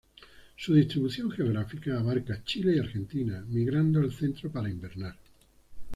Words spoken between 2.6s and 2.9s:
y